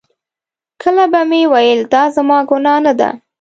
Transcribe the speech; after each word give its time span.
کله 0.81 1.05
به 1.11 1.21
مې 1.29 1.41
ویل 1.51 1.81
دا 1.93 2.03
زما 2.15 2.39
ګناه 2.49 2.79
نه 2.85 2.93
ده. 2.99 3.09